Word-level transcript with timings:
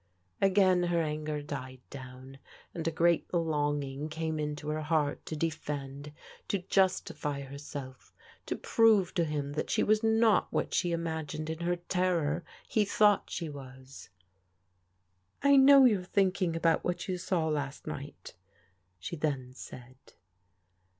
Again 0.41 0.81
her 0.85 0.99
anger 0.99 1.43
died 1.43 1.81
down, 1.91 2.39
and 2.73 2.87
a 2.87 2.91
great 2.91 3.31
longing 3.31 4.09
came 4.09 4.39
into 4.39 4.69
her 4.69 4.81
heart 4.81 5.23
to 5.27 5.35
defend, 5.35 6.11
to 6.47 6.57
justify 6.57 7.41
herself, 7.41 8.11
to 8.47 8.55
prove 8.55 9.13
to 9.13 9.25
him 9.25 9.53
that 9.53 9.69
she 9.69 9.83
was 9.83 10.01
not 10.01 10.51
what 10.51 10.73
she 10.73 10.91
imagined 10.91 11.51
in 11.51 11.59
her 11.59 11.75
terror 11.75 12.43
he 12.67 12.83
thought 12.83 13.29
she 13.29 13.47
was." 13.47 14.09
I 15.43 15.55
know 15.55 15.85
you're 15.85 16.01
thinking 16.03 16.55
about 16.55 16.83
what 16.83 17.07
you 17.07 17.19
saw 17.19 17.47
last 17.47 17.85
night," 17.85 18.33
she 18.97 19.15
then 19.15 19.53
said. 19.53 19.97